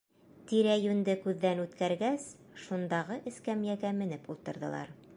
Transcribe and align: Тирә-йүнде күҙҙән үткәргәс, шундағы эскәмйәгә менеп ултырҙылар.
Тирә-йүнде 0.51 1.15
күҙҙән 1.25 1.61
үткәргәс, 1.65 2.27
шундағы 2.65 3.21
эскәмйәгә 3.33 3.97
менеп 4.03 4.31
ултырҙылар. 4.37 4.97